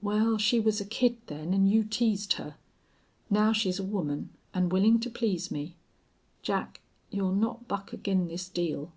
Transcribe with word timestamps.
"Wal, 0.00 0.38
she 0.38 0.58
was 0.58 0.80
a 0.80 0.86
kid 0.86 1.18
then 1.26 1.52
an' 1.52 1.66
you 1.66 1.84
teased 1.84 2.32
her. 2.40 2.56
Now 3.28 3.52
she's 3.52 3.78
a 3.78 3.84
woman, 3.84 4.30
an' 4.54 4.70
willin' 4.70 5.00
to 5.00 5.10
please 5.10 5.50
me. 5.50 5.76
Jack, 6.40 6.80
you'll 7.10 7.34
not 7.34 7.68
buck 7.68 7.92
ag'in' 7.92 8.26
this 8.26 8.48
deal?" 8.48 8.90